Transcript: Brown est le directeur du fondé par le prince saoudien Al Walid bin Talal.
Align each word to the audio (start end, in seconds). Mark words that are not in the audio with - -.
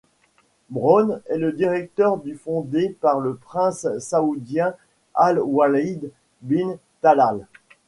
Brown 0.71 1.21
est 1.27 1.37
le 1.37 1.51
directeur 1.53 2.17
du 2.17 2.33
fondé 2.33 2.97
par 3.01 3.19
le 3.19 3.35
prince 3.35 3.85
saoudien 3.99 4.73
Al 5.13 5.37
Walid 5.39 6.09
bin 6.41 6.77
Talal. 7.01 7.45